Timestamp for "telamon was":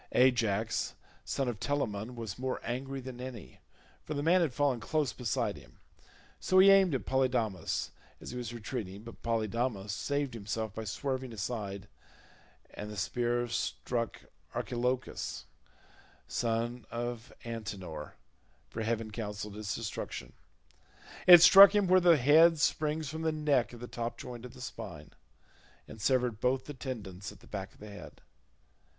1.59-2.39